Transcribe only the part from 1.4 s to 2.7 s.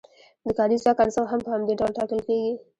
په همدې ډول ټاکل کیږي.